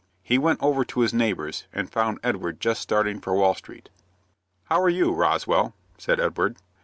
[0.23, 3.89] He went over to his neighbor's, and found Edward just starting for Wall Street.
[4.63, 6.57] "How are you, Roswell?" said Edward.